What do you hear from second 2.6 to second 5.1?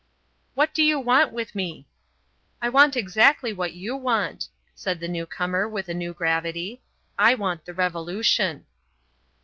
want exactly what you want," said the